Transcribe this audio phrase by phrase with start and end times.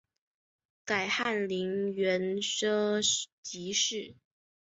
[0.83, 2.71] 改翰林院庶
[3.43, 4.15] 吉士。